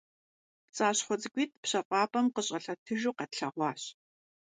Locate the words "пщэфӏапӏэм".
1.61-2.25